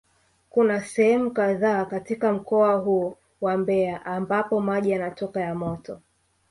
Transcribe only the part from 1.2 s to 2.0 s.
kadhaa